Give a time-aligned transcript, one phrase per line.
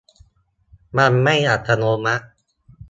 [0.97, 2.25] มันไม่อัตโนมัติ